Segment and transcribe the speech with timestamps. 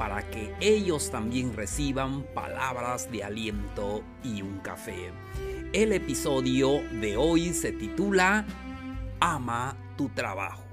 [0.00, 5.12] para que ellos también reciban palabras de aliento y un café.
[5.74, 8.46] El episodio de hoy se titula
[9.20, 10.64] Ama tu trabajo.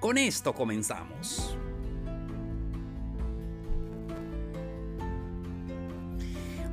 [0.00, 1.56] Con esto comenzamos.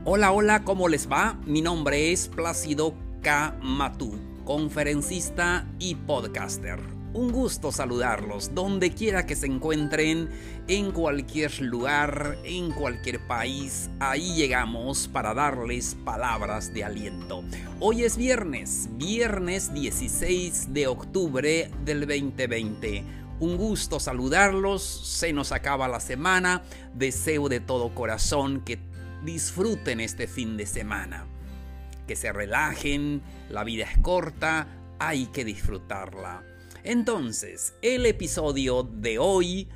[0.04, 1.40] Hola, hola, ¿cómo les va?
[1.46, 3.56] Mi nombre es Plácido K.
[3.62, 10.30] Matú, conferencista y podcaster un gusto saludarlos donde quiera que se encuentren,
[10.68, 13.90] en cualquier lugar, en cualquier país.
[14.00, 17.44] Ahí llegamos para darles palabras de aliento.
[17.80, 23.04] Hoy es viernes, viernes 16 de octubre del 2020.
[23.40, 26.62] Un gusto saludarlos, se nos acaba la semana.
[26.94, 28.80] Deseo de todo corazón que
[29.26, 31.26] disfruten este fin de semana.
[32.08, 34.68] Que se relajen, la vida es corta,
[35.00, 36.44] hay que disfrutarla.
[36.84, 39.70] Entonces, el episodio de hoy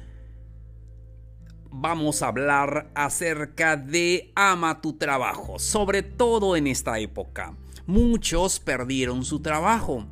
[1.69, 7.55] vamos a hablar acerca de ama tu trabajo, sobre todo en esta época.
[7.85, 10.07] Muchos perdieron su trabajo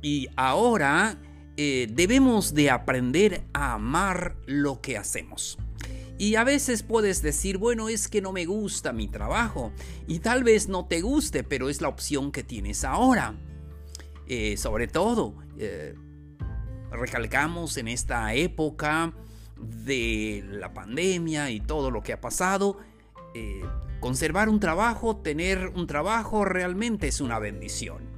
[0.00, 1.18] y ahora
[1.56, 5.58] eh, debemos de aprender a amar lo que hacemos.
[6.18, 9.72] Y a veces puedes decir, bueno, es que no me gusta mi trabajo.
[10.06, 13.36] Y tal vez no te guste, pero es la opción que tienes ahora.
[14.26, 15.94] Eh, sobre todo, eh,
[16.90, 19.12] recalcamos en esta época
[19.56, 22.78] de la pandemia y todo lo que ha pasado,
[23.34, 23.62] eh,
[24.00, 28.08] conservar un trabajo, tener un trabajo realmente es una bendición.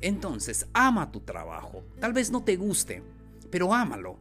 [0.00, 1.82] Entonces, ama tu trabajo.
[1.98, 3.02] Tal vez no te guste,
[3.50, 4.18] pero ámalo.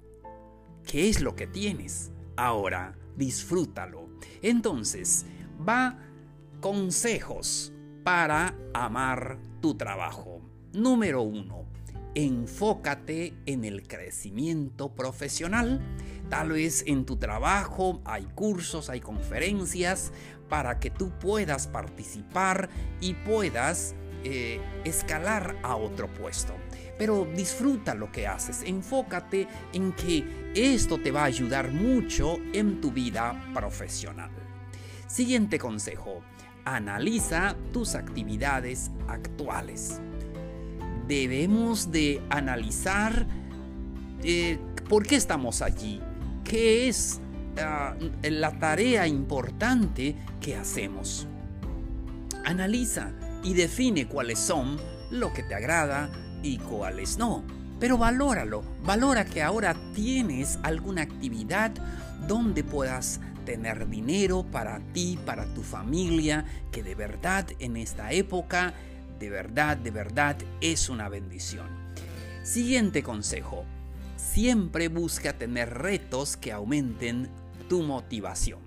[0.86, 2.12] ¿Qué es lo que tienes?
[2.38, 4.08] Ahora, disfrútalo.
[4.42, 5.26] Entonces,
[5.68, 5.98] va
[6.62, 10.42] consejos para amar tu trabajo.
[10.72, 11.63] Número uno,
[12.16, 15.82] enfócate en el crecimiento profesional.
[16.30, 20.12] Tal vez en tu trabajo hay cursos, hay conferencias
[20.50, 22.70] para que tú puedas participar
[23.02, 26.54] y puedas eh, escalar a otro puesto.
[26.98, 32.80] Pero disfruta lo que haces, enfócate en que esto te va a ayudar mucho en
[32.80, 34.32] tu vida profesional.
[35.08, 36.22] Siguiente consejo,
[36.66, 40.00] analiza tus actividades actuales
[41.08, 43.26] debemos de analizar
[44.24, 44.60] eh,
[44.90, 46.02] por qué estamos allí,
[46.44, 47.20] qué es
[47.60, 51.28] ah, la tarea importante que hacemos.
[52.46, 53.12] Analiza
[53.44, 54.78] y define cuáles son
[55.12, 56.10] lo que te agrada
[56.42, 57.44] y cuáles no.
[57.80, 61.72] Pero valóralo, valora que ahora tienes alguna actividad
[62.28, 68.74] donde puedas tener dinero para ti, para tu familia, que de verdad en esta época
[69.24, 71.70] de verdad, de verdad es una bendición.
[72.44, 73.64] Siguiente consejo.
[74.18, 77.30] Siempre busca tener retos que aumenten
[77.70, 78.60] tu motivación.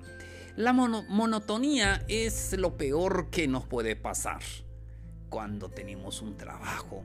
[0.56, 4.40] La monotonía es lo peor que nos puede pasar
[5.28, 7.04] cuando tenemos un trabajo,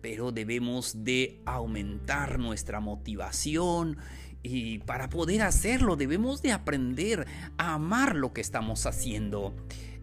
[0.00, 3.98] pero debemos de aumentar nuestra motivación
[4.42, 7.26] y para poder hacerlo debemos de aprender
[7.58, 9.54] a amar lo que estamos haciendo.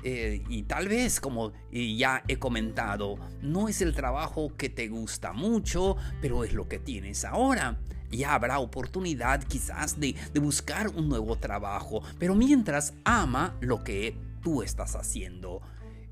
[0.03, 5.33] Eh, y tal vez, como ya he comentado, no es el trabajo que te gusta
[5.33, 7.79] mucho, pero es lo que tienes ahora.
[8.11, 14.15] Ya habrá oportunidad quizás de, de buscar un nuevo trabajo, pero mientras ama lo que
[14.41, 15.61] tú estás haciendo.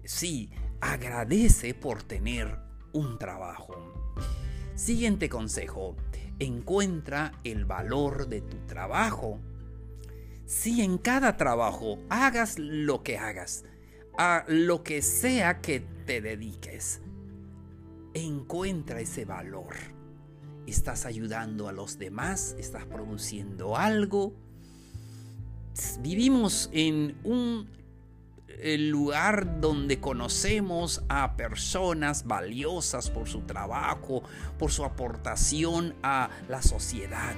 [0.03, 2.57] Sí, agradece por tener
[2.93, 3.75] un trabajo.
[4.75, 5.95] Siguiente consejo,
[6.39, 9.39] encuentra el valor de tu trabajo.
[10.47, 13.63] Si en cada trabajo hagas lo que hagas,
[14.17, 17.01] a lo que sea que te dediques.
[18.13, 19.75] Encuentra ese valor.
[20.67, 24.33] Estás ayudando a los demás, estás produciendo algo.
[26.01, 27.67] Vivimos en un
[28.47, 34.23] eh, lugar donde conocemos a personas valiosas por su trabajo,
[34.59, 37.35] por su aportación a la sociedad.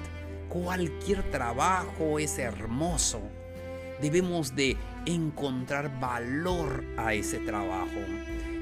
[0.50, 3.22] Cualquier trabajo es hermoso
[4.01, 8.00] debemos de encontrar valor a ese trabajo.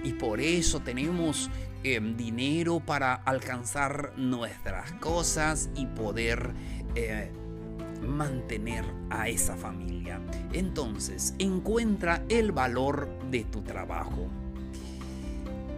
[0.04, 1.50] Y por eso tenemos
[1.84, 6.54] em, dinero para alcanzar nuestras cosas y poder
[6.96, 7.32] eh,
[8.02, 10.20] mantener a esa familia.
[10.54, 14.28] Entonces, encuentra el valor de tu trabajo.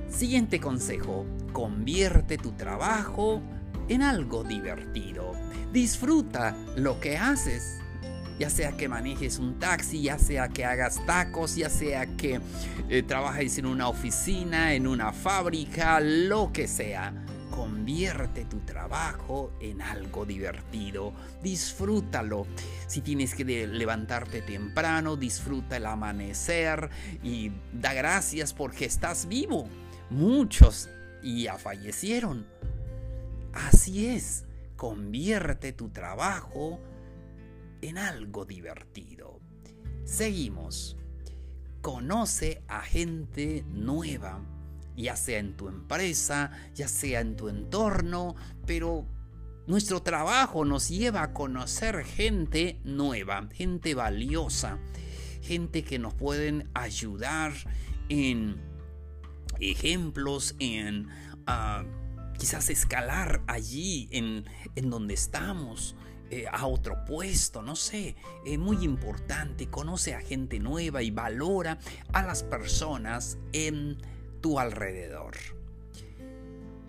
[0.09, 3.41] Siguiente consejo, convierte tu trabajo
[3.89, 5.33] en algo divertido.
[5.71, 7.82] Disfruta lo que haces.
[8.39, 12.41] Ya sea que manejes un taxi, ya sea que hagas tacos, ya sea que
[12.89, 17.13] eh, trabajes en una oficina, en una fábrica, lo que sea.
[17.51, 21.13] Convierte tu trabajo en algo divertido.
[21.43, 22.47] Disfrútalo.
[22.87, 26.89] Si tienes que levantarte temprano, disfruta el amanecer
[27.21, 29.67] y da gracias porque estás vivo.
[30.09, 30.89] Muchos
[31.23, 32.45] ya fallecieron.
[33.53, 34.45] Así es,
[34.75, 36.79] convierte tu trabajo
[37.83, 39.39] en algo divertido.
[40.05, 40.97] Seguimos.
[41.81, 44.41] Conoce a gente nueva,
[44.95, 48.35] ya sea en tu empresa, ya sea en tu entorno,
[48.65, 49.05] pero
[49.67, 54.79] nuestro trabajo nos lleva a conocer gente nueva, gente valiosa,
[55.41, 57.53] gente que nos pueden ayudar
[58.07, 58.61] en
[59.59, 61.09] ejemplos, en
[61.47, 61.83] ah,
[62.39, 64.45] quizás escalar allí en,
[64.75, 65.97] en donde estamos.
[66.33, 71.77] Eh, a otro puesto, no sé, es muy importante, conoce a gente nueva y valora
[72.11, 73.99] a las personas en
[74.41, 75.35] tu alrededor.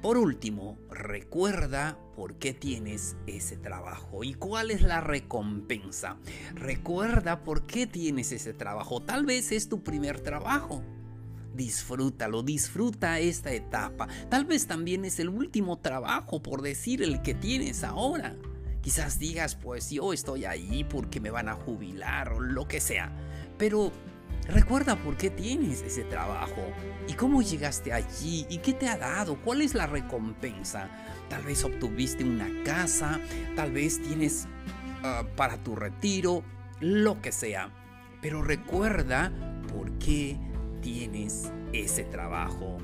[0.01, 6.17] Por último, recuerda por qué tienes ese trabajo y cuál es la recompensa.
[6.55, 9.03] Recuerda por qué tienes ese trabajo.
[9.03, 10.83] Tal vez es tu primer trabajo
[11.55, 14.09] disfrútalo, disfruta esta etapa.
[14.29, 18.35] Tal vez también es el último trabajo, por decir, el que tienes ahora.
[18.85, 23.11] Quizás digas, pues yo estoy ahí porque me van a jubilar o lo que sea.
[23.57, 23.91] Pero
[24.47, 26.63] recuerda por qué tienes ese trabajo
[27.09, 30.91] y cómo llegaste allí y qué te ha dado, cuál es la recompensa.
[31.31, 33.19] Tal vez obtuviste una casa,
[33.57, 34.49] tal vez tienes
[35.03, 36.45] ah, para tu retiro,
[36.81, 37.71] lo que sea.
[38.21, 39.33] Pero recuerda
[39.73, 40.39] por qué
[40.83, 42.77] tienes ese trabajo.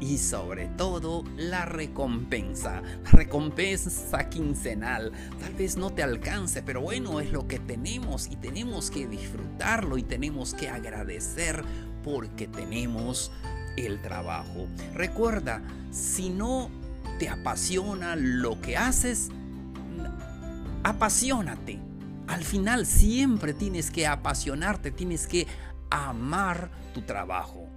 [0.00, 5.12] Y sobre todo la recompensa, la recompensa quincenal.
[5.38, 9.98] Tal vez no te alcance, pero bueno, es lo que tenemos y tenemos que disfrutarlo
[9.98, 11.62] y tenemos que agradecer
[12.02, 13.30] porque tenemos
[13.76, 14.68] el trabajo.
[14.94, 16.70] Recuerda, si no
[17.18, 19.28] te apasiona lo que haces,
[20.82, 21.78] apasionate.
[22.26, 25.46] Al final siempre tienes que apasionarte, tienes que
[25.90, 27.68] amar tu trabajo.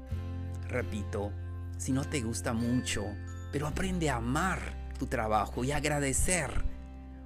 [0.69, 1.31] Repito,
[1.77, 3.05] si no te gusta mucho,
[3.51, 6.63] pero aprende a amar tu trabajo y agradecer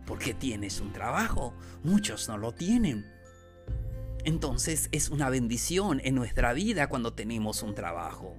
[0.06, 1.54] porque tienes un trabajo.
[1.84, 3.06] Muchos no lo tienen.
[4.24, 8.36] Entonces es una bendición en nuestra vida cuando tenemos un trabajo.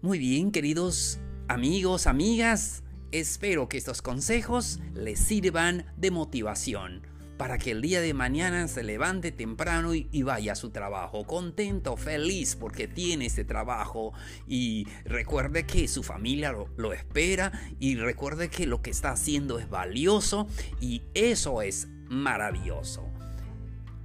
[0.00, 1.18] Muy bien, queridos
[1.48, 8.14] amigos, amigas, espero que estos consejos les sirvan de motivación para que el día de
[8.14, 14.12] mañana se levante temprano y, vaya a su trabajo, contento, feliz porque tiene ese trabajo
[14.46, 19.58] y recuerde que su familia lo, lo espera y recuerde que lo que está haciendo
[19.58, 20.46] es valioso
[20.80, 23.04] y eso es maravilloso.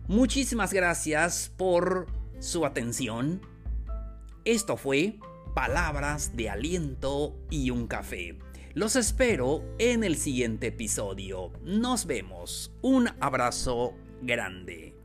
[0.07, 2.07] Muchísimas gracias por
[2.39, 3.41] su atención.
[4.43, 5.19] Esto fue
[5.53, 8.39] Palabras de Aliento y un Café.
[8.75, 11.51] Los espero en el siguiente episodio.
[11.63, 12.71] Nos vemos.
[12.83, 14.98] Un abrazo grande.